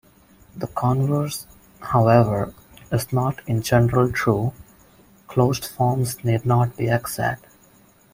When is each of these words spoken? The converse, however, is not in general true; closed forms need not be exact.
The 0.55 0.65
converse, 0.65 1.45
however, 1.79 2.55
is 2.91 3.13
not 3.13 3.39
in 3.47 3.61
general 3.61 4.11
true; 4.11 4.51
closed 5.27 5.63
forms 5.67 6.23
need 6.23 6.43
not 6.43 6.75
be 6.75 6.89
exact. 6.89 7.45